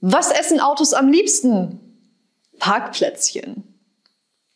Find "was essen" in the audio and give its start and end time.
0.00-0.60